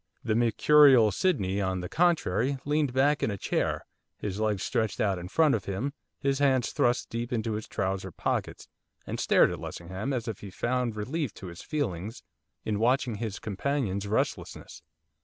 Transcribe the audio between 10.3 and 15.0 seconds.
he found relief to his feelings in watching his companion's restlessness.